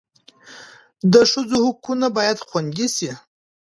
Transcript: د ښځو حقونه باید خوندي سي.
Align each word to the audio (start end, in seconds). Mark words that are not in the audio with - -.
د 1.13 1.15
ښځو 1.31 1.57
حقونه 1.67 2.07
باید 2.17 2.43
خوندي 2.47 2.87
سي. 2.95 3.11